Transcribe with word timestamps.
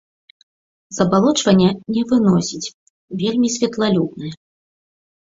Забалочвання 0.99 1.69
не 1.97 2.03
выносіць, 2.13 2.73
вельмі 3.23 3.55
святлалюбная. 3.61 4.33